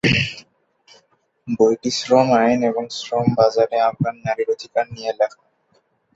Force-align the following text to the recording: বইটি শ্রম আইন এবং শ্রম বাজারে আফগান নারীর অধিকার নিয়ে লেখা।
বইটি 1.57 1.91
শ্রম 1.91 2.27
আইন 2.39 2.59
এবং 2.63 2.83
শ্রম 2.97 3.27
বাজারে 3.37 3.77
আফগান 3.81 4.15
নারীর 4.25 4.49
অধিকার 4.55 4.85
নিয়ে 4.91 5.11
লেখা। 5.19 5.41